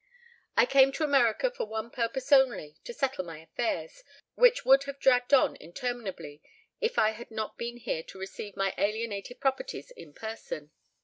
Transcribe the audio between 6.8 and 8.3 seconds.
I had not been here to